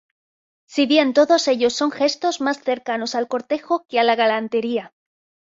Si 0.65 0.87
bien 0.87 1.13
todos 1.13 1.47
ellos 1.47 1.73
son 1.73 1.91
gestos 1.91 2.41
más 2.41 2.63
cercanos 2.63 3.13
al 3.13 3.27
cortejo 3.27 3.85
que 3.87 3.99
a 3.99 4.03
la 4.03 4.15
galantería. 4.15 4.95